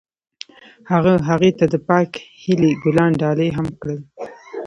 [0.91, 2.11] هغه هغې ته د پاک
[2.43, 3.99] هیلې ګلان ډالۍ هم کړل.